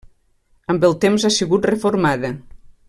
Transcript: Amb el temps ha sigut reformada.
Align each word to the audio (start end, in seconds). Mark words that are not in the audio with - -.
Amb 0.73 0.87
el 0.89 0.97
temps 1.03 1.27
ha 1.29 1.33
sigut 1.37 1.71
reformada. 1.73 2.37